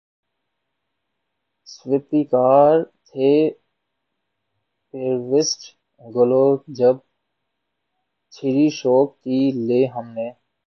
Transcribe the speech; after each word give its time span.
سو 1.67 1.91
پیکاں 2.07 2.69
تھے 3.07 3.31
پیوست 4.93 5.59
گلو 6.01 6.45
جب 6.77 6.95
چھیڑی 8.33 8.67
شوق 8.79 9.09
کی 9.23 9.39
لے 9.67 9.81
ہم 9.95 10.05
نے 10.15 10.27